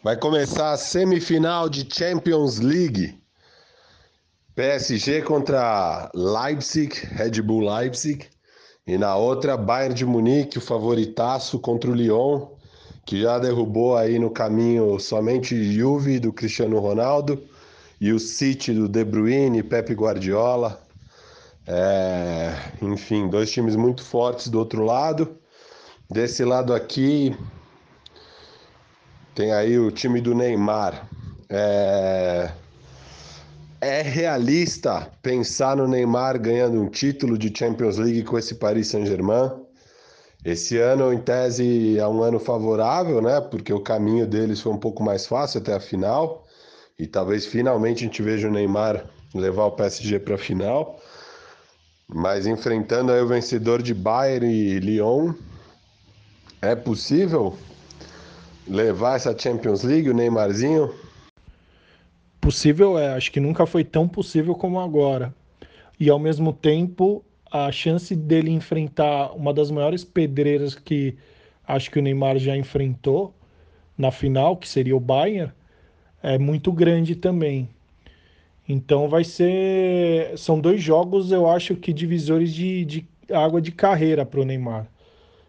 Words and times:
Vai 0.00 0.16
começar 0.16 0.70
a 0.70 0.76
semifinal 0.76 1.68
de 1.68 1.84
Champions 1.92 2.60
League. 2.60 3.20
PSG 4.54 5.22
contra 5.22 6.08
Leipzig, 6.14 6.94
Red 7.16 7.42
Bull 7.42 7.68
Leipzig. 7.68 8.26
E 8.86 8.96
na 8.96 9.16
outra, 9.16 9.56
Bayern 9.56 9.92
de 9.92 10.06
Munique, 10.06 10.56
o 10.56 10.60
favoritaço 10.60 11.58
contra 11.58 11.90
o 11.90 11.94
Lyon, 11.94 12.46
que 13.04 13.20
já 13.20 13.40
derrubou 13.40 13.96
aí 13.96 14.20
no 14.20 14.30
caminho 14.30 15.00
somente 15.00 15.64
Juve 15.64 16.20
do 16.20 16.32
Cristiano 16.32 16.78
Ronaldo 16.78 17.42
e 18.00 18.12
o 18.12 18.20
City 18.20 18.72
do 18.72 18.88
De 18.88 19.04
Bruyne, 19.04 19.64
Pepe 19.64 19.94
Guardiola. 19.94 20.80
É, 21.66 22.54
enfim, 22.80 23.28
dois 23.28 23.50
times 23.50 23.74
muito 23.74 24.04
fortes 24.04 24.46
do 24.46 24.60
outro 24.60 24.84
lado. 24.84 25.36
Desse 26.08 26.44
lado 26.44 26.72
aqui, 26.72 27.36
tem 29.38 29.52
aí 29.52 29.78
o 29.78 29.88
time 29.92 30.20
do 30.20 30.34
Neymar. 30.34 31.08
É... 31.48 32.50
é 33.80 34.02
realista 34.02 35.08
pensar 35.22 35.76
no 35.76 35.86
Neymar 35.86 36.40
ganhando 36.40 36.82
um 36.82 36.88
título 36.88 37.38
de 37.38 37.56
Champions 37.56 37.98
League 37.98 38.24
com 38.24 38.36
esse 38.36 38.56
Paris 38.56 38.88
Saint-Germain? 38.88 39.52
Esse 40.44 40.78
ano, 40.78 41.12
em 41.12 41.18
tese, 41.18 41.96
é 41.96 42.08
um 42.08 42.20
ano 42.20 42.40
favorável, 42.40 43.22
né? 43.22 43.40
Porque 43.40 43.72
o 43.72 43.78
caminho 43.78 44.26
deles 44.26 44.60
foi 44.60 44.72
um 44.72 44.76
pouco 44.76 45.04
mais 45.04 45.24
fácil 45.24 45.60
até 45.60 45.72
a 45.72 45.80
final. 45.80 46.44
E 46.98 47.06
talvez 47.06 47.46
finalmente 47.46 47.98
a 47.98 48.06
gente 48.08 48.20
veja 48.20 48.48
o 48.48 48.50
Neymar 48.50 49.04
levar 49.32 49.66
o 49.66 49.70
PSG 49.70 50.18
para 50.18 50.34
a 50.34 50.38
final. 50.38 50.98
Mas 52.08 52.44
enfrentando 52.44 53.12
aí 53.12 53.20
o 53.20 53.28
vencedor 53.28 53.82
de 53.82 53.94
Bayern 53.94 54.52
e 54.52 54.80
Lyon, 54.80 55.32
é 56.60 56.74
possível 56.74 57.56
levar 58.68 59.16
essa 59.16 59.36
Champions 59.36 59.82
League, 59.82 60.10
o 60.10 60.14
Neymarzinho? 60.14 60.92
Possível 62.40 62.98
é, 62.98 63.14
acho 63.14 63.32
que 63.32 63.40
nunca 63.40 63.66
foi 63.66 63.84
tão 63.84 64.08
possível 64.08 64.54
como 64.54 64.80
agora. 64.80 65.34
E 65.98 66.08
ao 66.08 66.18
mesmo 66.18 66.52
tempo, 66.52 67.24
a 67.50 67.72
chance 67.72 68.14
dele 68.14 68.50
enfrentar 68.50 69.32
uma 69.32 69.52
das 69.52 69.70
maiores 69.70 70.04
pedreiras 70.04 70.74
que 70.74 71.16
acho 71.66 71.90
que 71.90 71.98
o 71.98 72.02
Neymar 72.02 72.38
já 72.38 72.56
enfrentou 72.56 73.34
na 73.96 74.10
final, 74.10 74.56
que 74.56 74.68
seria 74.68 74.96
o 74.96 75.00
Bayern, 75.00 75.52
é 76.22 76.38
muito 76.38 76.70
grande 76.72 77.16
também. 77.16 77.68
Então 78.68 79.08
vai 79.08 79.24
ser. 79.24 80.36
São 80.36 80.60
dois 80.60 80.80
jogos, 80.82 81.32
eu 81.32 81.48
acho 81.48 81.74
que 81.74 81.92
divisores 81.92 82.52
de, 82.52 82.84
de 82.84 83.08
água 83.32 83.60
de 83.60 83.72
carreira 83.72 84.26
para 84.26 84.40
o 84.40 84.44
Neymar. 84.44 84.86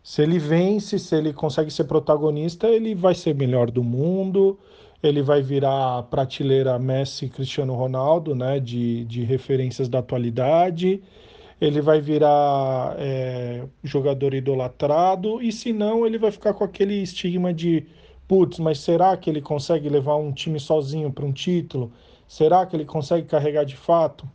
Se 0.10 0.24
ele 0.24 0.40
vence, 0.40 0.98
se 0.98 1.16
ele 1.16 1.32
consegue 1.32 1.70
ser 1.70 1.84
protagonista, 1.84 2.68
ele 2.68 2.96
vai 2.96 3.14
ser 3.14 3.36
melhor 3.36 3.70
do 3.70 3.84
mundo, 3.84 4.58
ele 5.04 5.22
vai 5.22 5.40
virar 5.40 6.00
a 6.00 6.02
prateleira 6.02 6.80
Messi 6.80 7.30
Cristiano 7.30 7.76
Ronaldo, 7.76 8.34
né, 8.34 8.60
de, 8.60 9.06
de 9.06 9.24
referências 9.24 9.88
da 9.88 10.00
atualidade, 10.00 11.00
ele 11.62 11.80
vai 11.80 12.02
virar 12.02 12.96
é, 12.98 13.68
jogador 13.84 14.34
idolatrado, 14.34 15.44
e 15.44 15.52
se 15.52 15.72
não, 15.72 16.08
ele 16.08 16.18
vai 16.18 16.32
ficar 16.32 16.56
com 16.56 16.64
aquele 16.64 16.96
estigma 17.04 17.54
de, 17.54 17.86
putz, 18.28 18.58
mas 18.58 18.80
será 18.80 19.16
que 19.16 19.30
ele 19.30 19.42
consegue 19.42 19.88
levar 19.90 20.16
um 20.16 20.32
time 20.32 20.60
sozinho 20.60 21.14
para 21.14 21.24
um 21.24 21.32
título? 21.32 21.92
Será 22.28 22.66
que 22.66 22.76
ele 22.76 22.86
consegue 22.86 23.28
carregar 23.28 23.64
de 23.64 23.78
fato? 23.78 24.28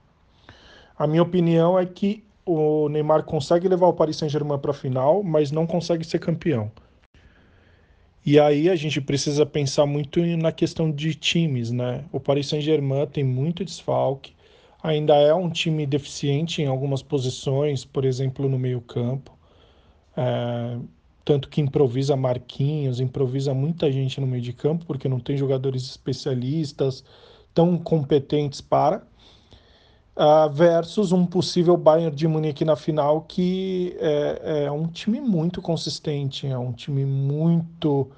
A 0.97 1.05
minha 1.09 1.23
opinião 1.25 1.77
é 1.77 1.85
que 1.85 2.24
o 2.47 2.89
Neymar 2.89 3.25
consegue 3.25 3.69
levar 3.69 3.87
o 3.87 3.93
Paris 3.93 4.17
Saint-Germain 4.17 4.59
para 4.59 4.71
a 4.71 4.75
final, 4.75 5.23
mas 5.23 5.51
não 5.51 5.67
consegue 5.67 6.05
ser 6.05 6.19
campeão. 6.19 6.71
E 8.27 8.41
aí 8.41 8.71
a 8.71 8.77
gente 8.77 9.01
precisa 9.01 9.45
pensar 9.45 9.85
muito 9.87 10.21
na 10.39 10.51
questão 10.51 10.91
de 10.91 11.15
times, 11.15 11.71
né? 11.71 12.05
O 12.11 12.19
Paris 12.19 12.49
Saint-Germain 12.49 13.07
tem 13.07 13.23
muito 13.23 13.65
desfalque, 13.65 14.35
ainda 14.83 15.15
é 15.15 15.35
um 15.35 15.51
time 15.51 15.87
deficiente 15.87 16.63
em 16.63 16.67
algumas 16.67 17.03
posições, 17.03 17.85
por 17.85 18.05
exemplo, 18.05 18.49
no 18.49 18.59
meio-campo. 18.59 19.37
É, 20.17 20.79
tanto 21.25 21.49
que 21.49 21.61
improvisa 21.61 22.17
Marquinhos, 22.17 23.01
improvisa 23.01 23.53
muita 23.53 23.91
gente 23.91 24.21
no 24.21 24.27
meio 24.27 24.43
de 24.43 24.53
campo, 24.53 24.85
porque 24.87 25.09
não 25.09 25.21
tem 25.21 25.37
jogadores 25.37 25.85
especialistas 25.85 27.05
tão 27.55 27.79
competentes 27.79 28.61
para 28.61 29.07
uh, 30.17 30.51
versus 30.51 31.13
um 31.13 31.27
possível 31.27 31.77
Bayern 31.77 32.15
de 32.15 32.27
Munique 32.27 32.65
na 32.65 32.77
final, 32.77 33.23
que 33.23 33.97
é, 33.99 34.65
é 34.65 34.71
um 34.71 34.87
time 34.87 35.21
muito 35.21 35.61
consistente, 35.61 36.47
é 36.47 36.59
um 36.59 36.73
time 36.73 37.05
muito, 37.05 38.09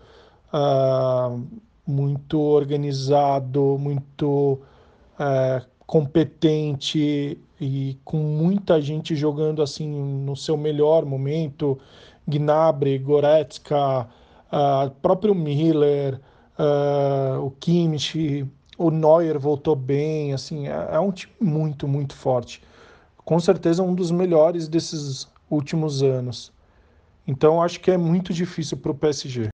uh, 0.52 1.42
muito 1.86 2.40
organizado, 2.40 3.76
muito 3.78 4.60
uh, 5.18 5.66
competente 5.86 7.38
e 7.60 7.98
com 8.04 8.18
muita 8.18 8.80
gente 8.80 9.14
jogando 9.14 9.62
assim 9.62 9.88
no 9.88 10.36
seu 10.36 10.56
melhor 10.56 11.04
momento. 11.04 11.78
Gnabry, 12.28 12.98
Goretzka, 12.98 14.08
uh, 14.52 14.90
próprio 15.00 15.34
Miller, 15.34 16.20
uh, 16.58 17.44
o 17.44 17.52
Kimmich, 17.52 18.44
o 18.78 18.90
Neuer 18.90 19.38
voltou 19.38 19.74
bem, 19.74 20.32
assim, 20.32 20.68
é, 20.68 20.88
é 20.92 21.00
um 21.00 21.10
time 21.10 21.32
muito, 21.40 21.88
muito 21.88 22.14
forte. 22.14 22.62
Com 23.24 23.40
certeza 23.40 23.82
um 23.82 23.94
dos 23.94 24.10
melhores 24.10 24.68
desses 24.68 25.28
últimos 25.50 26.02
anos. 26.02 26.52
Então 27.26 27.62
acho 27.62 27.80
que 27.80 27.90
é 27.90 27.96
muito 27.96 28.32
difícil 28.32 28.76
para 28.76 28.92
o 28.92 28.94
PSG. 28.94 29.48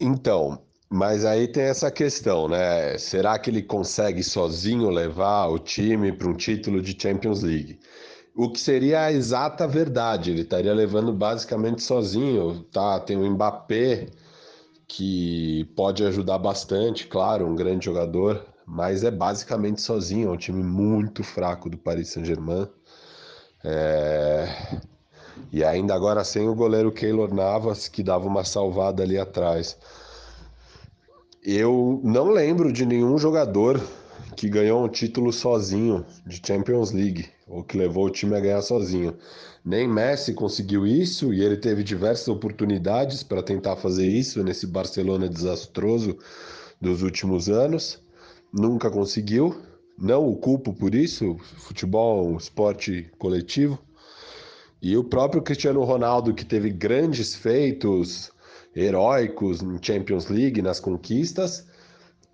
Então, 0.00 0.58
mas 0.88 1.24
aí 1.24 1.46
tem 1.48 1.64
essa 1.64 1.90
questão, 1.90 2.48
né? 2.48 2.96
Será 2.98 3.38
que 3.38 3.50
ele 3.50 3.62
consegue 3.62 4.22
sozinho 4.22 4.90
levar 4.90 5.46
o 5.48 5.58
time 5.58 6.12
para 6.12 6.28
um 6.28 6.34
título 6.34 6.80
de 6.80 6.96
Champions 7.00 7.42
League? 7.42 7.78
O 8.34 8.50
que 8.50 8.58
seria 8.58 9.02
a 9.02 9.12
exata 9.12 9.68
verdade, 9.68 10.30
ele 10.30 10.40
estaria 10.40 10.72
levando 10.72 11.12
basicamente 11.12 11.82
sozinho, 11.82 12.64
tá? 12.72 12.98
Tem 12.98 13.16
o 13.16 13.30
Mbappé, 13.30 14.08
que 14.94 15.64
pode 15.74 16.04
ajudar 16.04 16.36
bastante, 16.36 17.06
claro, 17.06 17.46
um 17.46 17.56
grande 17.56 17.86
jogador, 17.86 18.44
mas 18.66 19.02
é 19.02 19.10
basicamente 19.10 19.80
sozinho, 19.80 20.28
é 20.28 20.32
um 20.32 20.36
time 20.36 20.62
muito 20.62 21.24
fraco 21.24 21.70
do 21.70 21.78
Paris 21.78 22.10
Saint-Germain. 22.10 22.68
É... 23.64 24.78
E 25.50 25.64
ainda 25.64 25.94
agora 25.94 26.22
sem 26.24 26.46
o 26.46 26.54
goleiro 26.54 26.92
Keylor 26.92 27.32
Navas, 27.32 27.88
que 27.88 28.02
dava 28.02 28.26
uma 28.26 28.44
salvada 28.44 29.02
ali 29.02 29.18
atrás. 29.18 29.78
Eu 31.42 31.98
não 32.04 32.30
lembro 32.30 32.70
de 32.70 32.84
nenhum 32.84 33.16
jogador 33.16 33.80
que 34.36 34.48
ganhou 34.48 34.84
um 34.84 34.88
título 34.88 35.32
sozinho 35.32 36.04
de 36.26 36.40
Champions 36.44 36.92
League, 36.92 37.28
ou 37.46 37.62
que 37.62 37.76
levou 37.76 38.06
o 38.06 38.10
time 38.10 38.36
a 38.36 38.40
ganhar 38.40 38.62
sozinho. 38.62 39.16
Nem 39.64 39.86
Messi 39.86 40.34
conseguiu 40.34 40.86
isso 40.86 41.32
e 41.32 41.42
ele 41.42 41.56
teve 41.56 41.82
diversas 41.84 42.28
oportunidades 42.28 43.22
para 43.22 43.42
tentar 43.42 43.76
fazer 43.76 44.06
isso 44.06 44.42
nesse 44.42 44.66
Barcelona 44.66 45.28
desastroso 45.28 46.18
dos 46.80 47.02
últimos 47.02 47.48
anos. 47.48 48.00
Nunca 48.52 48.90
conseguiu. 48.90 49.56
Não 49.96 50.26
o 50.26 50.36
culpo 50.36 50.72
por 50.72 50.94
isso. 50.94 51.36
Futebol 51.58 52.24
é 52.24 52.28
um 52.28 52.36
esporte 52.36 53.08
coletivo. 53.18 53.78
E 54.80 54.96
o 54.96 55.04
próprio 55.04 55.42
Cristiano 55.42 55.84
Ronaldo, 55.84 56.34
que 56.34 56.44
teve 56.44 56.70
grandes 56.70 57.36
feitos 57.36 58.32
heróicos 58.74 59.62
em 59.62 59.78
Champions 59.80 60.26
League, 60.26 60.60
nas 60.60 60.80
conquistas, 60.80 61.66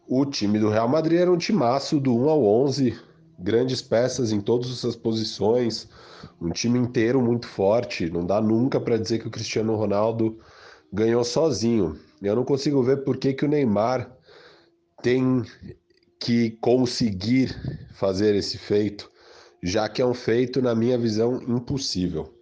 o 0.09 0.25
time 0.25 0.59
do 0.59 0.71
Real 0.71 0.89
Madrid 0.89 1.21
era 1.21 1.31
um 1.31 1.37
timaço 1.37 2.01
do 2.01 2.17
1 2.17 2.29
ao 2.31 2.43
11, 2.43 2.99
grandes 3.39 3.83
peças 3.83 4.33
em 4.33 4.41
todas 4.41 4.71
essas 4.71 4.97
posições, 4.97 5.87
um 6.41 6.51
time 6.51 6.79
inteiro 6.79 7.21
muito 7.21 7.47
forte. 7.47 8.11
Não 8.11 8.25
dá 8.25 8.41
nunca 8.41 8.81
para 8.81 8.97
dizer 8.97 9.19
que 9.19 9.29
o 9.29 9.31
Cristiano 9.31 9.77
Ronaldo 9.77 10.39
ganhou 10.91 11.23
sozinho. 11.23 11.99
Eu 12.23 12.35
não 12.35 12.43
consigo 12.43 12.83
ver 12.83 13.05
por 13.05 13.19
que, 13.19 13.35
que 13.35 13.45
o 13.45 13.49
Neymar 13.49 14.11
tem 15.03 15.45
que 16.19 16.53
conseguir 16.53 17.55
fazer 17.93 18.35
esse 18.35 18.57
feito, 18.57 19.11
já 19.63 19.91
que 19.91 20.01
é 20.01 20.07
um 20.07 20.15
feito, 20.15 20.63
na 20.63 20.75
minha 20.75 20.97
visão, 20.97 21.41
impossível. 21.43 22.35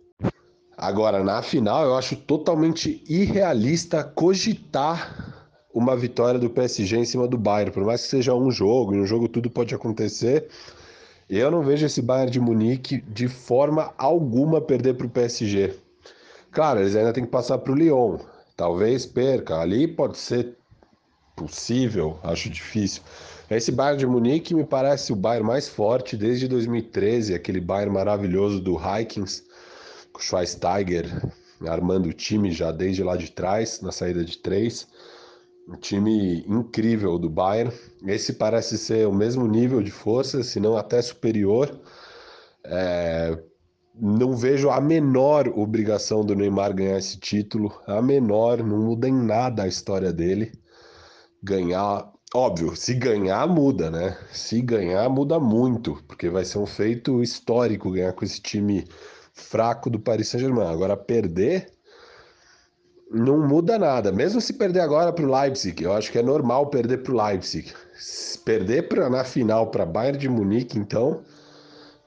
Agora, 0.78 1.24
na 1.24 1.42
final, 1.42 1.84
eu 1.84 1.96
acho 1.96 2.14
totalmente 2.16 3.02
irrealista 3.08 4.04
cogitar 4.04 5.35
uma 5.76 5.94
vitória 5.94 6.40
do 6.40 6.48
PSG 6.48 6.96
em 6.96 7.04
cima 7.04 7.28
do 7.28 7.36
Bayern, 7.36 7.70
por 7.70 7.84
mais 7.84 8.00
que 8.00 8.08
seja 8.08 8.34
um 8.34 8.50
jogo, 8.50 8.94
e 8.94 8.98
um 8.98 9.04
jogo 9.04 9.28
tudo 9.28 9.50
pode 9.50 9.74
acontecer. 9.74 10.48
Eu 11.28 11.50
não 11.50 11.62
vejo 11.62 11.84
esse 11.84 12.00
Bayern 12.00 12.30
de 12.30 12.40
Munique 12.40 13.02
de 13.02 13.28
forma 13.28 13.92
alguma 13.98 14.58
perder 14.58 14.94
para 14.94 15.06
o 15.06 15.10
PSG. 15.10 15.74
Claro, 16.50 16.80
eles 16.80 16.96
ainda 16.96 17.12
têm 17.12 17.26
que 17.26 17.30
passar 17.30 17.58
para 17.58 17.72
o 17.72 17.76
Lyon. 17.76 18.16
Talvez 18.56 19.04
perca. 19.04 19.58
Ali 19.58 19.86
pode 19.86 20.16
ser 20.16 20.56
possível, 21.36 22.18
acho 22.22 22.48
difícil. 22.48 23.02
Esse 23.50 23.70
Bayern 23.70 23.98
de 23.98 24.06
Munique 24.06 24.54
me 24.54 24.64
parece 24.64 25.12
o 25.12 25.16
Bayern 25.16 25.46
mais 25.46 25.68
forte 25.68 26.16
desde 26.16 26.48
2013, 26.48 27.34
aquele 27.34 27.60
Bayern 27.60 27.92
maravilhoso 27.92 28.60
do 28.60 28.78
Vikings, 28.78 29.44
com 30.10 30.20
o 30.20 30.22
Schweinsteiger 30.22 31.04
armando 31.66 32.08
o 32.08 32.12
time 32.14 32.50
já 32.50 32.72
desde 32.72 33.02
lá 33.02 33.14
de 33.14 33.30
trás, 33.30 33.82
na 33.82 33.92
saída 33.92 34.24
de 34.24 34.38
três. 34.38 34.86
Um 35.68 35.76
time 35.76 36.44
incrível 36.46 37.18
do 37.18 37.28
Bayern. 37.28 37.72
Esse 38.06 38.34
parece 38.34 38.78
ser 38.78 39.06
o 39.06 39.12
mesmo 39.12 39.46
nível 39.48 39.82
de 39.82 39.90
força, 39.90 40.44
se 40.44 40.60
não 40.60 40.76
até 40.76 41.02
superior. 41.02 41.80
É, 42.64 43.36
não 43.98 44.36
vejo 44.36 44.70
a 44.70 44.80
menor 44.80 45.48
obrigação 45.48 46.24
do 46.24 46.34
Neymar 46.34 46.74
ganhar 46.74 46.98
esse 46.98 47.18
título, 47.18 47.72
a 47.86 48.00
menor, 48.02 48.62
não 48.62 48.78
muda 48.78 49.08
em 49.08 49.12
nada 49.12 49.62
a 49.62 49.68
história 49.68 50.12
dele. 50.12 50.52
Ganhar, 51.42 52.12
óbvio, 52.34 52.76
se 52.76 52.94
ganhar 52.94 53.46
muda, 53.48 53.90
né? 53.90 54.16
Se 54.32 54.60
ganhar 54.60 55.08
muda 55.08 55.40
muito, 55.40 56.02
porque 56.06 56.28
vai 56.28 56.44
ser 56.44 56.58
um 56.58 56.66
feito 56.66 57.22
histórico 57.22 57.90
ganhar 57.90 58.12
com 58.12 58.24
esse 58.24 58.40
time 58.40 58.84
fraco 59.32 59.90
do 59.90 59.98
Paris 59.98 60.28
Saint-Germain. 60.28 60.68
Agora 60.68 60.96
perder 60.96 61.75
não 63.10 63.46
muda 63.46 63.78
nada. 63.78 64.10
Mesmo 64.10 64.40
se 64.40 64.52
perder 64.52 64.80
agora 64.80 65.12
para 65.12 65.24
o 65.24 65.40
Leipzig, 65.40 65.82
eu 65.82 65.92
acho 65.92 66.10
que 66.10 66.18
é 66.18 66.22
normal 66.22 66.66
perder 66.66 66.98
para 66.98 67.12
o 67.12 67.26
Leipzig. 67.26 67.72
Se 67.94 68.38
perder 68.38 68.88
pra, 68.88 69.08
na 69.08 69.24
final 69.24 69.68
para 69.68 69.86
Bayern 69.86 70.18
de 70.18 70.28
Munique, 70.28 70.78
então 70.78 71.20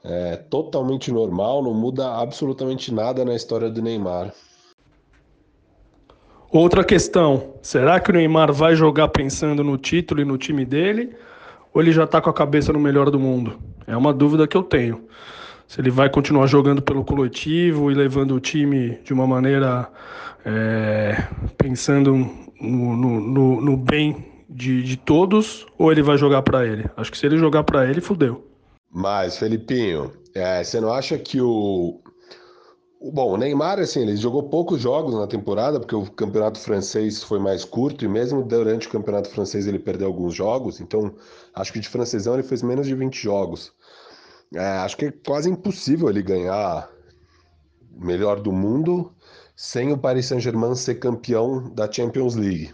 é 0.04 0.36
totalmente 0.36 1.12
normal, 1.12 1.62
não 1.62 1.74
muda 1.74 2.14
absolutamente 2.14 2.92
nada 2.92 3.24
na 3.24 3.34
história 3.34 3.68
do 3.68 3.82
Neymar. 3.82 4.32
Outra 6.50 6.82
questão: 6.82 7.54
será 7.62 8.00
que 8.00 8.10
o 8.10 8.14
Neymar 8.14 8.52
vai 8.52 8.74
jogar 8.74 9.08
pensando 9.08 9.62
no 9.62 9.76
título 9.76 10.20
e 10.20 10.24
no 10.24 10.36
time 10.36 10.64
dele? 10.64 11.14
Ou 11.72 11.80
ele 11.80 11.92
já 11.92 12.04
está 12.04 12.20
com 12.20 12.28
a 12.28 12.34
cabeça 12.34 12.72
no 12.72 12.80
melhor 12.80 13.10
do 13.10 13.20
mundo? 13.20 13.58
É 13.86 13.96
uma 13.96 14.12
dúvida 14.12 14.48
que 14.48 14.56
eu 14.56 14.62
tenho. 14.62 15.04
Se 15.70 15.80
ele 15.80 15.88
vai 15.88 16.10
continuar 16.10 16.48
jogando 16.48 16.82
pelo 16.82 17.04
coletivo 17.04 17.92
e 17.92 17.94
levando 17.94 18.34
o 18.34 18.40
time 18.40 18.98
de 19.04 19.12
uma 19.12 19.24
maneira 19.24 19.88
é, 20.44 21.28
pensando 21.56 22.28
no, 22.60 22.96
no, 22.96 23.20
no, 23.20 23.60
no 23.60 23.76
bem 23.76 24.16
de, 24.48 24.82
de, 24.82 24.96
todos, 24.96 25.64
ou 25.78 25.92
ele 25.92 26.02
vai 26.02 26.18
jogar 26.18 26.42
para 26.42 26.66
ele? 26.66 26.90
Acho 26.96 27.12
que 27.12 27.16
se 27.16 27.24
ele 27.24 27.38
jogar 27.38 27.62
para 27.62 27.88
ele, 27.88 28.00
fudeu. 28.00 28.44
Mas, 28.92 29.36
Felipinho, 29.36 30.10
é, 30.34 30.64
você 30.64 30.80
não 30.80 30.92
acha 30.92 31.16
que 31.16 31.40
o. 31.40 32.00
Bom, 33.00 33.34
o 33.34 33.36
Neymar, 33.36 33.78
assim, 33.78 34.02
ele 34.02 34.16
jogou 34.16 34.48
poucos 34.50 34.80
jogos 34.80 35.14
na 35.14 35.28
temporada, 35.28 35.78
porque 35.78 35.94
o 35.94 36.04
campeonato 36.10 36.58
francês 36.58 37.22
foi 37.22 37.38
mais 37.38 37.64
curto, 37.64 38.04
e 38.04 38.08
mesmo 38.08 38.42
durante 38.42 38.88
o 38.88 38.90
campeonato 38.90 39.30
francês 39.30 39.68
ele 39.68 39.78
perdeu 39.78 40.08
alguns 40.08 40.34
jogos, 40.34 40.80
então 40.80 41.14
acho 41.54 41.72
que 41.72 41.78
de 41.78 41.88
francesão 41.88 42.34
ele 42.34 42.42
fez 42.42 42.60
menos 42.60 42.88
de 42.88 42.94
20 42.96 43.14
jogos. 43.14 43.72
É, 44.54 44.78
acho 44.78 44.96
que 44.96 45.06
é 45.06 45.12
quase 45.12 45.48
impossível 45.48 46.08
ele 46.08 46.22
ganhar 46.22 46.88
melhor 47.92 48.40
do 48.40 48.50
mundo 48.50 49.12
sem 49.54 49.92
o 49.92 49.98
Paris 49.98 50.26
Saint-Germain 50.26 50.74
ser 50.74 50.96
campeão 50.96 51.72
da 51.74 51.90
Champions 51.90 52.34
League. 52.34 52.72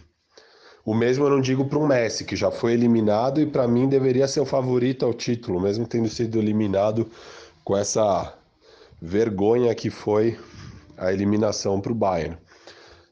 O 0.84 0.94
mesmo 0.94 1.24
eu 1.24 1.30
não 1.30 1.40
digo 1.40 1.64
para 1.64 1.78
o 1.78 1.86
Messi, 1.86 2.24
que 2.24 2.36
já 2.36 2.50
foi 2.50 2.72
eliminado 2.72 3.40
e 3.40 3.46
para 3.46 3.66
mim 3.66 3.88
deveria 3.88 4.28
ser 4.28 4.40
o 4.40 4.46
favorito 4.46 5.04
ao 5.04 5.12
título, 5.12 5.60
mesmo 5.60 5.86
tendo 5.86 6.08
sido 6.08 6.38
eliminado 6.38 7.10
com 7.64 7.76
essa 7.76 8.32
vergonha 9.02 9.74
que 9.74 9.90
foi 9.90 10.38
a 10.96 11.12
eliminação 11.12 11.80
para 11.80 11.90
o 11.92 11.94
Bayern. 11.94 12.38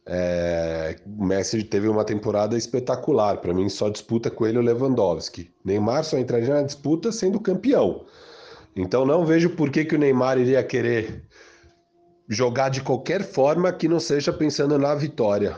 É, 0.06 0.96
o 1.06 1.24
Messi 1.24 1.64
teve 1.64 1.88
uma 1.88 2.04
temporada 2.04 2.56
espetacular. 2.56 3.38
Para 3.38 3.52
mim, 3.52 3.68
só 3.68 3.88
disputa 3.88 4.30
com 4.30 4.46
ele 4.46 4.58
o 4.58 4.62
Lewandowski. 4.62 5.50
Neymar 5.64 6.04
só 6.04 6.18
entraria 6.18 6.54
na 6.54 6.62
disputa 6.62 7.10
sendo 7.10 7.40
campeão. 7.40 8.04
Então, 8.76 9.06
não 9.06 9.24
vejo 9.24 9.50
por 9.50 9.70
que, 9.70 9.84
que 9.84 9.94
o 9.94 9.98
Neymar 9.98 10.38
iria 10.38 10.62
querer 10.62 11.22
jogar 12.28 12.70
de 12.70 12.80
qualquer 12.80 13.22
forma 13.22 13.72
que 13.72 13.88
não 13.88 14.00
seja 14.00 14.32
pensando 14.32 14.78
na 14.78 14.94
vitória. 14.94 15.56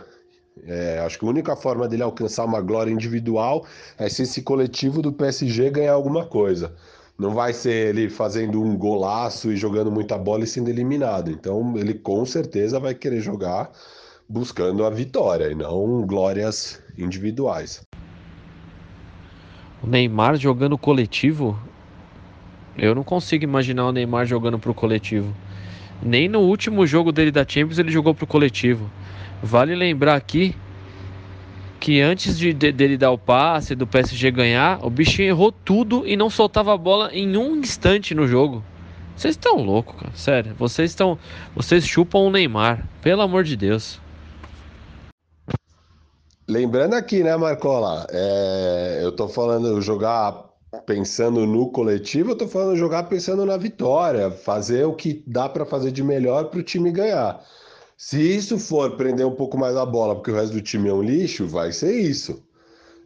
É, 0.65 1.01
acho 1.05 1.19
que 1.19 1.25
a 1.25 1.29
única 1.29 1.55
forma 1.55 1.87
dele 1.87 2.03
alcançar 2.03 2.45
uma 2.45 2.61
glória 2.61 2.91
individual 2.91 3.67
é 3.99 4.09
se 4.09 4.23
esse 4.23 4.43
coletivo 4.43 5.03
do 5.03 5.13
PSG 5.13 5.71
ganhar 5.71 5.93
alguma 5.93 6.27
coisa. 6.27 6.75
Não 7.19 7.35
vai 7.35 7.53
ser 7.53 7.95
ele 7.95 8.11
fazendo 8.11 8.63
um 8.63 8.77
golaço 8.77 9.51
e 9.51 9.57
jogando 9.57 9.91
muita 9.91 10.19
bola 10.19 10.45
e 10.45 10.47
sendo 10.47 10.69
eliminado. 10.69 11.31
Então 11.31 11.77
ele 11.77 11.95
com 11.95 12.25
certeza 12.25 12.81
vai 12.81 12.95
querer 12.95 13.21
jogar 13.21 13.71
buscando 14.29 14.85
a 14.85 14.91
vitória 14.91 15.51
e 15.51 15.55
não 15.55 16.05
glórias 16.07 16.83
individuais. 16.99 17.83
O 19.83 19.87
Neymar 19.87 20.37
jogando 20.37 20.77
coletivo? 20.77 21.59
Eu 22.79 22.95
não 22.95 23.03
consigo 23.03 23.45
imaginar 23.45 23.87
o 23.87 23.93
Neymar 23.93 24.27
jogando 24.27 24.59
pro 24.59 24.75
coletivo. 24.75 25.35
Nem 26.03 26.29
no 26.29 26.41
último 26.41 26.87
jogo 26.87 27.11
dele 27.11 27.31
da 27.31 27.45
Champions 27.47 27.79
ele 27.79 27.91
jogou 27.91 28.15
pro 28.15 28.27
coletivo. 28.27 28.91
Vale 29.43 29.75
lembrar 29.75 30.15
aqui 30.15 30.55
que 31.81 32.01
antes 32.01 32.39
de, 32.39 32.53
de, 32.53 32.73
dele 32.73 32.97
dar 32.97 33.11
o 33.11 33.19
passe 33.19 33.75
do 33.75 33.87
PSG 33.87 34.31
ganhar, 34.31 34.85
o 34.85 34.91
bichinho 34.91 35.29
errou 35.29 35.53
tudo 35.53 36.07
e 36.07 36.17
não 36.17 36.29
soltava 36.29 36.75
a 36.75 36.77
bola 36.77 37.11
em 37.13 37.37
um 37.37 37.57
instante 37.57 38.15
no 38.15 38.27
jogo. 38.27 38.63
Vocês 39.17 39.35
estão 39.35 39.63
loucos, 39.63 39.97
cara. 39.97 40.13
Sério. 40.15 40.55
Vocês 40.59 40.91
estão. 40.91 41.19
Vocês 41.55 41.87
chupam 41.87 42.19
o 42.19 42.31
Neymar. 42.31 42.87
Pelo 43.01 43.23
amor 43.23 43.45
de 43.45 43.57
Deus. 43.57 43.99
Lembrando 46.47 46.95
aqui, 46.95 47.23
né, 47.23 47.35
Marcola? 47.37 48.07
É, 48.11 49.01
eu 49.03 49.11
tô 49.11 49.27
falando 49.27 49.81
jogar 49.81 50.46
pensando 50.85 51.47
no 51.47 51.71
coletivo, 51.71 52.33
eu 52.33 52.37
tô 52.37 52.49
falando 52.49 52.77
jogar 52.77 53.05
pensando 53.05 53.45
na 53.47 53.57
vitória, 53.57 54.31
fazer 54.31 54.85
o 54.85 54.95
que 54.95 55.23
dá 55.27 55.49
para 55.49 55.65
fazer 55.65 55.91
de 55.91 56.03
melhor 56.03 56.51
para 56.51 56.61
o 56.61 56.63
time 56.63 56.91
ganhar. 56.91 57.41
Se 57.97 58.21
isso 58.21 58.59
for 58.59 58.97
prender 58.97 59.27
um 59.27 59.35
pouco 59.35 59.57
mais 59.57 59.77
a 59.77 59.87
bola, 59.87 60.15
porque 60.15 60.31
o 60.31 60.35
resto 60.35 60.53
do 60.53 60.61
time 60.61 60.89
é 60.89 60.93
um 60.93 61.03
lixo, 61.03 61.47
vai 61.47 61.73
ser 61.73 61.99
isso. 61.99 62.43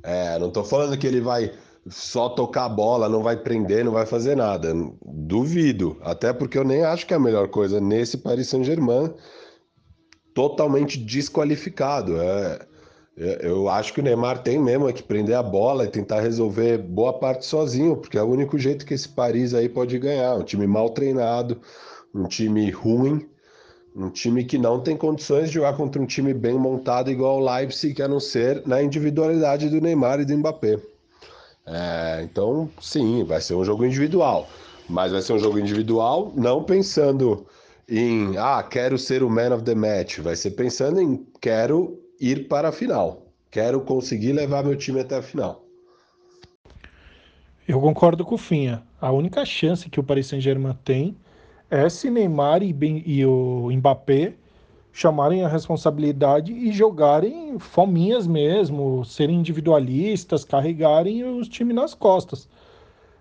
É, 0.02 0.38
não 0.38 0.48
estou 0.48 0.64
falando 0.64 0.98
que 0.98 1.06
ele 1.06 1.20
vai 1.20 1.52
só 1.88 2.28
tocar 2.28 2.64
a 2.64 2.68
bola, 2.68 3.08
não 3.08 3.22
vai 3.22 3.36
prender, 3.36 3.84
não 3.84 3.92
vai 3.92 4.06
fazer 4.06 4.36
nada. 4.36 4.72
Duvido. 5.04 5.96
Até 6.02 6.32
porque 6.32 6.58
eu 6.58 6.64
nem 6.64 6.82
acho 6.82 7.06
que 7.06 7.14
é 7.14 7.16
a 7.16 7.20
melhor 7.20 7.48
coisa 7.48 7.80
nesse 7.80 8.18
Paris 8.18 8.48
Saint-Germain 8.48 9.12
totalmente 10.34 10.98
desqualificado. 10.98 12.20
É 12.20 12.69
eu 13.40 13.68
acho 13.68 13.92
que 13.92 14.00
o 14.00 14.02
Neymar 14.02 14.42
tem 14.42 14.58
mesmo 14.58 14.92
que 14.92 15.02
prender 15.02 15.36
a 15.36 15.42
bola 15.42 15.84
e 15.84 15.88
tentar 15.88 16.20
resolver 16.20 16.78
boa 16.78 17.12
parte 17.12 17.44
sozinho, 17.44 17.96
porque 17.96 18.16
é 18.18 18.22
o 18.22 18.26
único 18.26 18.58
jeito 18.58 18.86
que 18.86 18.94
esse 18.94 19.08
Paris 19.08 19.54
aí 19.54 19.68
pode 19.68 19.98
ganhar. 19.98 20.36
Um 20.36 20.42
time 20.42 20.66
mal 20.66 20.90
treinado, 20.90 21.60
um 22.14 22.26
time 22.26 22.70
ruim 22.70 23.28
um 23.94 24.08
time 24.08 24.44
que 24.44 24.56
não 24.56 24.80
tem 24.80 24.96
condições 24.96 25.48
de 25.48 25.54
jogar 25.54 25.76
contra 25.76 26.00
um 26.00 26.06
time 26.06 26.32
bem 26.32 26.54
montado 26.54 27.10
igual 27.10 27.40
o 27.40 27.44
Leipzig, 27.44 28.00
a 28.02 28.08
não 28.08 28.20
ser 28.20 28.62
na 28.66 28.82
individualidade 28.82 29.68
do 29.68 29.80
Neymar 29.80 30.20
e 30.20 30.24
do 30.24 30.36
Mbappé. 30.36 30.78
É, 31.66 32.22
então, 32.22 32.70
sim, 32.80 33.24
vai 33.24 33.40
ser 33.40 33.54
um 33.54 33.64
jogo 33.64 33.84
individual. 33.84 34.48
Mas 34.88 35.12
vai 35.12 35.22
ser 35.22 35.32
um 35.32 35.38
jogo 35.38 35.58
individual 35.58 36.32
não 36.34 36.62
pensando 36.62 37.46
em, 37.88 38.36
ah, 38.38 38.62
quero 38.62 38.96
ser 38.98 39.22
o 39.22 39.30
man 39.30 39.54
of 39.54 39.64
the 39.64 39.74
match. 39.74 40.18
Vai 40.18 40.36
ser 40.36 40.52
pensando 40.52 41.00
em, 41.00 41.26
quero 41.40 41.98
ir 42.20 42.46
para 42.48 42.68
a 42.68 42.72
final. 42.72 43.26
Quero 43.50 43.80
conseguir 43.80 44.32
levar 44.32 44.62
meu 44.62 44.76
time 44.76 45.00
até 45.00 45.16
a 45.16 45.22
final. 45.22 45.64
Eu 47.66 47.80
concordo 47.80 48.24
com 48.24 48.34
o 48.34 48.38
Finha. 48.38 48.82
A 49.00 49.10
única 49.10 49.44
chance 49.44 49.88
que 49.88 49.98
o 49.98 50.02
Paris 50.02 50.26
Saint-Germain 50.26 50.76
tem 50.84 51.16
é 51.70 51.88
se 51.88 52.10
Neymar 52.10 52.62
e, 52.62 52.72
ben, 52.72 53.02
e 53.06 53.24
o 53.24 53.70
Mbappé 53.72 54.34
chamarem 54.92 55.44
a 55.44 55.48
responsabilidade 55.48 56.52
e 56.52 56.72
jogarem 56.72 57.58
fominhas 57.58 58.26
mesmo, 58.26 59.04
serem 59.04 59.36
individualistas, 59.36 60.44
carregarem 60.44 61.24
os 61.24 61.48
times 61.48 61.76
nas 61.76 61.94
costas. 61.94 62.48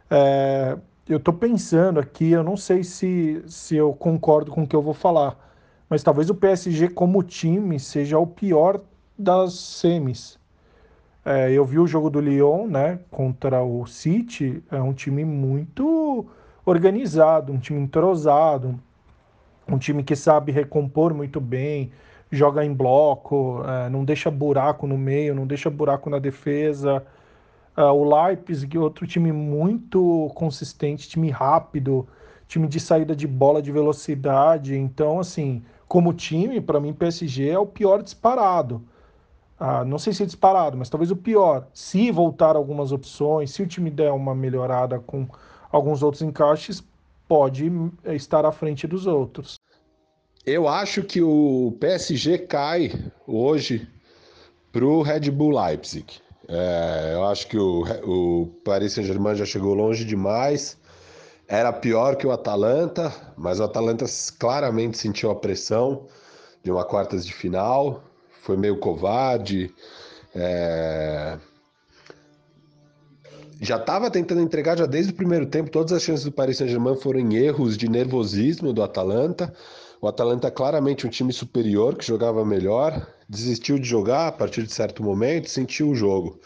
É, 0.09 0.75
eu 1.07 1.17
estou 1.17 1.33
pensando 1.33 1.99
aqui, 1.99 2.31
eu 2.31 2.43
não 2.43 2.57
sei 2.57 2.83
se, 2.83 3.43
se 3.47 3.75
eu 3.75 3.93
concordo 3.93 4.51
com 4.51 4.63
o 4.63 4.67
que 4.67 4.75
eu 4.75 4.81
vou 4.81 4.93
falar, 4.93 5.48
mas 5.89 6.03
talvez 6.03 6.29
o 6.29 6.35
PSG 6.35 6.89
como 6.89 7.23
time 7.23 7.79
seja 7.79 8.19
o 8.19 8.27
pior 8.27 8.81
das 9.17 9.53
semis. 9.53 10.37
É, 11.25 11.51
eu 11.51 11.65
vi 11.65 11.79
o 11.79 11.87
jogo 11.87 12.09
do 12.09 12.21
Lyon, 12.21 12.67
né, 12.67 12.99
contra 13.11 13.61
o 13.61 13.85
City, 13.85 14.63
é 14.71 14.81
um 14.81 14.93
time 14.93 15.25
muito 15.25 16.25
organizado, 16.65 17.51
um 17.51 17.57
time 17.57 17.79
entrosado, 17.79 18.79
um 19.67 19.77
time 19.77 20.03
que 20.03 20.15
sabe 20.15 20.51
recompor 20.51 21.13
muito 21.13 21.41
bem, 21.41 21.91
joga 22.31 22.63
em 22.63 22.73
bloco, 22.73 23.63
é, 23.65 23.89
não 23.89 24.05
deixa 24.05 24.29
buraco 24.31 24.87
no 24.87 24.97
meio, 24.97 25.35
não 25.35 25.47
deixa 25.47 25.69
buraco 25.69 26.09
na 26.09 26.19
defesa. 26.19 27.05
É, 27.75 27.83
o 27.83 28.03
Leipzig, 28.03 28.77
outro 28.77 29.05
time 29.07 29.31
muito 29.31 30.31
consistente, 30.35 31.09
time 31.09 31.29
rápido, 31.29 32.07
time 32.47 32.67
de 32.67 32.79
saída 32.79 33.15
de 33.15 33.27
bola 33.27 33.61
de 33.61 33.71
velocidade. 33.71 34.75
Então, 34.75 35.19
assim, 35.19 35.63
como 35.89 36.13
time, 36.13 36.61
para 36.61 36.79
mim, 36.79 36.93
PSG 36.93 37.49
é 37.49 37.59
o 37.59 37.65
pior 37.65 38.03
disparado. 38.03 38.81
Ah, 39.59 39.83
não 39.83 39.97
sei 39.97 40.13
se 40.13 40.21
é 40.21 40.25
disparado, 40.25 40.77
mas 40.77 40.87
talvez 40.87 41.09
o 41.09 41.15
pior. 41.15 41.67
Se 41.73 42.11
voltar 42.11 42.55
algumas 42.55 42.91
opções, 42.91 43.51
se 43.51 43.63
o 43.63 43.67
time 43.67 43.89
der 43.89 44.11
uma 44.11 44.35
melhorada 44.35 44.99
com 44.99 45.27
alguns 45.71 46.03
outros 46.03 46.21
encaixes, 46.21 46.83
pode 47.27 47.71
eh, 48.05 48.15
estar 48.15 48.45
à 48.45 48.51
frente 48.51 48.85
dos 48.87 49.07
outros. 49.07 49.55
Eu 50.45 50.67
acho 50.67 51.03
que 51.03 51.21
o 51.21 51.75
PSG 51.79 52.37
cai 52.37 52.91
hoje 53.27 53.87
para 54.71 54.85
o 54.85 55.01
Red 55.01 55.31
Bull 55.31 55.59
Leipzig. 55.59 56.05
É, 56.47 57.11
eu 57.13 57.25
acho 57.25 57.47
que 57.47 57.57
o, 57.57 57.83
o 58.03 58.45
Paris 58.63 58.93
Saint-Germain 58.93 59.35
já 59.35 59.45
chegou 59.45 59.73
longe 59.73 60.05
demais. 60.05 60.78
Era 61.49 61.73
pior 61.73 62.15
que 62.15 62.27
o 62.27 62.31
Atalanta, 62.31 63.11
mas 63.35 63.59
o 63.59 63.63
Atalanta 63.63 64.05
claramente 64.37 64.99
sentiu 64.99 65.31
a 65.31 65.35
pressão 65.35 66.05
de 66.63 66.69
uma 66.69 66.85
quartas 66.85 67.25
de 67.25 67.33
final. 67.33 68.03
Foi 68.43 68.55
meio 68.55 68.77
covarde. 68.77 69.73
É... 70.35 71.39
Já 73.59 73.77
estava 73.77 74.11
tentando 74.11 74.41
entregar 74.41 74.77
já 74.77 74.85
desde 74.85 75.11
o 75.11 75.15
primeiro 75.15 75.47
tempo. 75.47 75.71
Todas 75.71 75.91
as 75.91 76.03
chances 76.03 76.23
do 76.23 76.31
Paris 76.31 76.57
Saint-Germain 76.57 76.95
foram 76.97 77.19
em 77.19 77.35
erros 77.35 77.75
de 77.75 77.89
nervosismo 77.89 78.71
do 78.71 78.83
Atalanta. 78.83 79.51
O 79.99 80.07
Atalanta 80.07 80.49
é 80.49 80.51
claramente 80.51 81.07
um 81.07 81.09
time 81.09 81.33
superior 81.33 81.95
que 81.95 82.05
jogava 82.05 82.45
melhor, 82.45 83.07
desistiu 83.27 83.79
de 83.79 83.87
jogar 83.87 84.27
a 84.27 84.31
partir 84.31 84.61
de 84.63 84.71
certo 84.71 85.03
momento, 85.03 85.49
sentiu 85.49 85.89
o 85.89 85.95
jogo. 85.95 86.39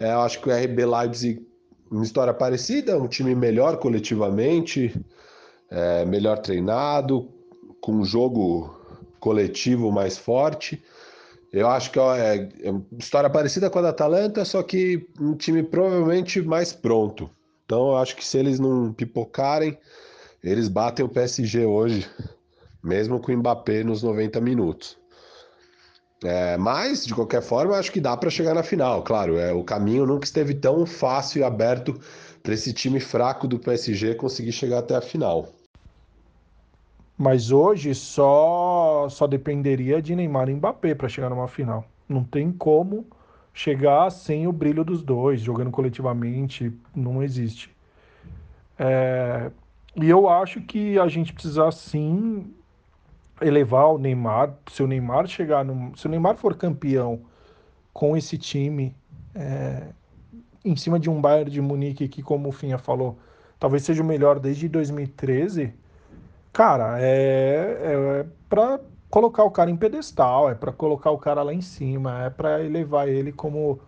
É, 0.00 0.12
eu 0.12 0.20
acho 0.20 0.40
que 0.40 0.50
o 0.50 0.52
RB 0.52 0.84
Leipzig, 0.84 1.49
uma 1.90 2.04
história 2.04 2.32
parecida, 2.32 2.98
um 2.98 3.08
time 3.08 3.34
melhor 3.34 3.78
coletivamente, 3.78 4.94
é, 5.70 6.04
melhor 6.04 6.38
treinado, 6.38 7.28
com 7.80 7.92
um 7.92 8.04
jogo 8.04 8.74
coletivo 9.18 9.90
mais 9.90 10.16
forte. 10.16 10.82
Eu 11.52 11.68
acho 11.68 11.90
que 11.90 11.98
é, 11.98 12.48
é 12.62 12.70
uma 12.70 12.84
história 12.98 13.28
parecida 13.28 13.68
com 13.68 13.80
a 13.80 13.82
da 13.82 13.88
Atalanta, 13.88 14.44
só 14.44 14.62
que 14.62 15.08
um 15.20 15.34
time 15.34 15.62
provavelmente 15.62 16.40
mais 16.40 16.72
pronto. 16.72 17.28
Então 17.64 17.88
eu 17.88 17.96
acho 17.96 18.14
que 18.16 18.24
se 18.24 18.38
eles 18.38 18.60
não 18.60 18.92
pipocarem, 18.92 19.76
eles 20.42 20.68
batem 20.68 21.04
o 21.04 21.08
PSG 21.08 21.64
hoje 21.64 22.08
mesmo 22.82 23.20
com 23.20 23.32
o 23.32 23.36
Mbappé 23.36 23.84
nos 23.84 24.02
90 24.02 24.40
minutos. 24.40 24.98
É, 26.22 26.56
mas, 26.58 27.06
de 27.06 27.14
qualquer 27.14 27.42
forma, 27.42 27.76
acho 27.76 27.90
que 27.90 28.00
dá 28.00 28.16
para 28.16 28.28
chegar 28.28 28.54
na 28.54 28.62
final. 28.62 29.02
Claro, 29.02 29.38
é, 29.38 29.52
o 29.52 29.64
caminho 29.64 30.04
nunca 30.04 30.26
esteve 30.26 30.54
tão 30.54 30.84
fácil 30.84 31.40
e 31.40 31.44
aberto 31.44 31.98
para 32.42 32.52
esse 32.52 32.72
time 32.72 33.00
fraco 33.00 33.48
do 33.48 33.58
PSG 33.58 34.14
conseguir 34.14 34.52
chegar 34.52 34.78
até 34.78 34.96
a 34.96 35.00
final. 35.00 35.48
Mas 37.16 37.50
hoje 37.50 37.94
só 37.94 39.06
só 39.10 39.26
dependeria 39.26 40.00
de 40.00 40.14
Neymar 40.16 40.48
e 40.48 40.54
Mbappé 40.54 40.94
para 40.94 41.08
chegar 41.08 41.28
numa 41.28 41.48
final. 41.48 41.84
Não 42.08 42.24
tem 42.24 42.50
como 42.50 43.06
chegar 43.52 44.10
sem 44.10 44.46
o 44.46 44.52
brilho 44.52 44.84
dos 44.84 45.02
dois, 45.02 45.40
jogando 45.40 45.70
coletivamente, 45.70 46.72
não 46.94 47.22
existe. 47.22 47.70
É, 48.78 49.50
e 49.96 50.08
eu 50.08 50.28
acho 50.28 50.62
que 50.62 50.98
a 50.98 51.08
gente 51.08 51.32
precisa 51.32 51.70
sim 51.70 52.54
elevar 53.40 53.86
o 53.86 53.98
Neymar, 53.98 54.54
se 54.70 54.82
o 54.82 54.86
Neymar 54.86 55.26
chegar 55.26 55.64
no, 55.64 55.96
se 55.96 56.06
o 56.06 56.10
Neymar 56.10 56.36
for 56.36 56.54
campeão 56.56 57.20
com 57.92 58.16
esse 58.16 58.36
time 58.38 58.94
é, 59.34 59.84
em 60.64 60.76
cima 60.76 60.98
de 60.98 61.08
um 61.08 61.20
Bayern 61.20 61.50
de 61.50 61.60
Munique 61.60 62.08
que, 62.08 62.22
como 62.22 62.48
o 62.48 62.52
Finha 62.52 62.78
falou, 62.78 63.18
talvez 63.58 63.82
seja 63.82 64.02
o 64.02 64.06
melhor 64.06 64.38
desde 64.38 64.68
2013, 64.68 65.72
cara, 66.52 67.00
é, 67.00 67.78
é 67.82 68.26
para 68.48 68.80
colocar 69.08 69.44
o 69.44 69.50
cara 69.50 69.70
em 69.70 69.76
pedestal, 69.76 70.50
é 70.50 70.54
para 70.54 70.72
colocar 70.72 71.10
o 71.10 71.18
cara 71.18 71.42
lá 71.42 71.52
em 71.52 71.60
cima, 71.60 72.24
é 72.24 72.30
para 72.30 72.62
elevar 72.64 73.08
ele 73.08 73.32
como 73.32 73.80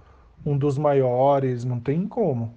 um 0.45 0.57
dos 0.57 0.77
maiores, 0.77 1.65
não 1.65 1.79
tem 1.79 2.07
como. 2.07 2.55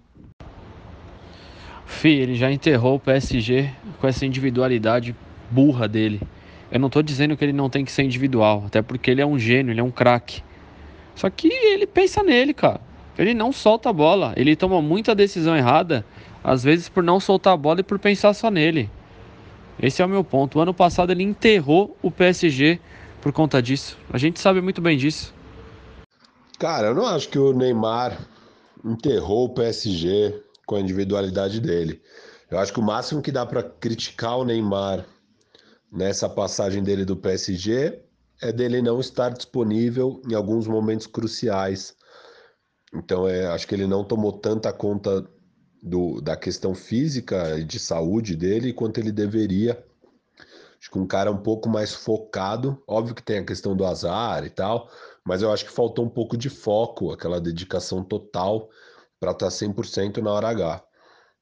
Fi, 1.85 2.09
ele 2.09 2.35
já 2.35 2.51
enterrou 2.51 2.95
o 2.95 2.99
PSG 2.99 3.71
com 4.01 4.07
essa 4.07 4.25
individualidade 4.25 5.15
burra 5.51 5.87
dele. 5.87 6.19
Eu 6.75 6.79
não 6.81 6.87
estou 6.87 7.01
dizendo 7.01 7.37
que 7.37 7.45
ele 7.45 7.53
não 7.53 7.69
tem 7.69 7.85
que 7.85 7.91
ser 7.93 8.03
individual, 8.03 8.65
até 8.67 8.81
porque 8.81 9.09
ele 9.09 9.21
é 9.21 9.25
um 9.25 9.39
gênio, 9.39 9.71
ele 9.71 9.79
é 9.79 9.83
um 9.83 9.89
craque. 9.89 10.43
Só 11.15 11.29
que 11.29 11.47
ele 11.47 11.87
pensa 11.87 12.21
nele, 12.21 12.53
cara. 12.53 12.81
Ele 13.17 13.33
não 13.33 13.53
solta 13.53 13.89
a 13.91 13.93
bola, 13.93 14.33
ele 14.35 14.57
toma 14.57 14.81
muita 14.81 15.15
decisão 15.15 15.55
errada, 15.55 16.05
às 16.43 16.65
vezes 16.65 16.89
por 16.89 17.01
não 17.01 17.17
soltar 17.17 17.53
a 17.53 17.57
bola 17.57 17.79
e 17.79 17.83
por 17.83 17.97
pensar 17.97 18.33
só 18.33 18.51
nele. 18.51 18.89
Esse 19.81 20.01
é 20.01 20.05
o 20.05 20.09
meu 20.09 20.21
ponto. 20.21 20.59
O 20.59 20.61
ano 20.61 20.73
passado 20.73 21.13
ele 21.13 21.23
enterrou 21.23 21.95
o 22.01 22.11
PSG 22.11 22.77
por 23.21 23.31
conta 23.31 23.61
disso. 23.61 23.97
A 24.11 24.17
gente 24.17 24.41
sabe 24.41 24.59
muito 24.59 24.81
bem 24.81 24.97
disso. 24.97 25.33
Cara, 26.59 26.87
eu 26.87 26.93
não 26.93 27.07
acho 27.07 27.29
que 27.29 27.39
o 27.39 27.53
Neymar 27.53 28.19
enterrou 28.83 29.45
o 29.45 29.53
PSG 29.53 30.43
com 30.65 30.75
a 30.75 30.81
individualidade 30.81 31.61
dele. 31.61 32.01
Eu 32.51 32.59
acho 32.59 32.73
que 32.73 32.81
o 32.81 32.83
máximo 32.83 33.21
que 33.21 33.31
dá 33.31 33.45
para 33.45 33.63
criticar 33.63 34.37
o 34.37 34.43
Neymar 34.43 35.05
nessa 35.91 36.29
passagem 36.29 36.83
dele 36.83 37.05
do 37.05 37.15
PSG 37.15 38.01
é 38.41 38.51
dele 38.51 38.81
não 38.81 38.99
estar 38.99 39.29
disponível 39.29 40.21
em 40.29 40.33
alguns 40.33 40.67
momentos 40.67 41.07
cruciais. 41.07 41.95
Então, 42.93 43.27
é, 43.27 43.47
acho 43.47 43.67
que 43.67 43.75
ele 43.75 43.87
não 43.87 44.03
tomou 44.03 44.33
tanta 44.33 44.71
conta 44.71 45.27
do, 45.81 46.19
da 46.21 46.35
questão 46.35 46.73
física 46.73 47.57
e 47.59 47.63
de 47.63 47.79
saúde 47.79 48.35
dele 48.35 48.73
quanto 48.73 48.99
ele 48.99 49.11
deveria. 49.11 49.83
Acho 50.79 50.91
que 50.91 50.99
um 50.99 51.07
cara 51.07 51.31
um 51.31 51.37
pouco 51.37 51.69
mais 51.69 51.93
focado, 51.93 52.81
óbvio 52.87 53.15
que 53.15 53.23
tem 53.23 53.39
a 53.39 53.45
questão 53.45 53.75
do 53.75 53.85
azar 53.85 54.45
e 54.45 54.49
tal, 54.49 54.89
mas 55.23 55.41
eu 55.41 55.51
acho 55.51 55.65
que 55.65 55.71
faltou 55.71 56.05
um 56.05 56.09
pouco 56.09 56.37
de 56.37 56.49
foco, 56.49 57.11
aquela 57.11 57.41
dedicação 57.41 58.03
total 58.03 58.69
para 59.19 59.31
estar 59.31 59.47
100% 59.47 60.17
na 60.17 60.31
hora 60.31 60.49
H. 60.49 60.83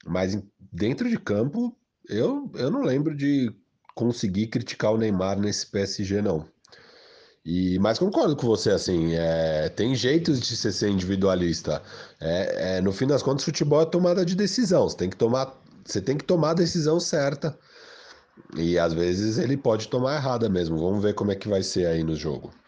Mas 0.06 0.42
dentro 0.72 1.10
de 1.10 1.20
campo, 1.20 1.76
eu, 2.08 2.52
eu 2.56 2.70
não 2.72 2.82
lembro 2.82 3.16
de 3.16 3.54
conseguir 3.96 4.48
criticar 4.48 4.94
o 4.94 4.98
Neymar 4.98 5.40
nesse 5.40 5.66
PSG, 5.68 6.22
não. 6.22 6.46
E, 7.46 7.78
mas 7.80 8.00
concordo 8.00 8.36
com 8.36 8.48
você, 8.48 8.72
assim, 8.72 9.14
é, 9.16 9.68
tem 9.70 9.94
jeitos 9.96 10.40
de 10.40 10.56
você 10.56 10.72
ser 10.72 10.90
individualista. 10.90 11.82
É, 12.20 12.78
é, 12.78 12.82
no 12.82 12.94
fim 12.94 13.06
das 13.06 13.22
contas, 13.22 13.44
futebol 13.44 13.82
é 13.82 13.86
tomada 13.86 14.26
de 14.26 14.36
decisão. 14.36 14.88
Você 14.88 14.96
tem 14.98 15.10
que 15.10 15.18
tomar, 15.18 15.54
você 15.86 16.02
tem 16.02 16.18
que 16.18 16.24
tomar 16.24 16.52
a 16.52 16.56
decisão 16.56 17.00
certa. 17.00 17.58
E 18.56 18.80
às 18.80 18.94
vezes 18.94 19.38
ele 19.38 19.58
pode 19.58 19.90
tomar 19.90 20.16
errada 20.16 20.48
mesmo. 20.50 20.78
Vamos 20.78 21.04
ver 21.04 21.14
como 21.16 21.32
é 21.32 21.36
que 21.36 21.50
vai 21.50 21.64
ser 21.64 21.86
aí 21.88 22.04
no 22.04 22.16
jogo. 22.16 22.54